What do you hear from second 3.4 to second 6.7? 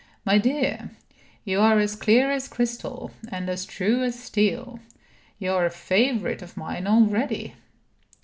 as true as steel. You are a favorite of